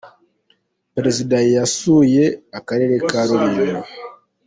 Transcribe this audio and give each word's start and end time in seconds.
perezida 0.95 1.35
yasuye 1.55 2.23
akarere 2.59 2.95
ka 3.09 3.21
rulindo. 3.27 3.79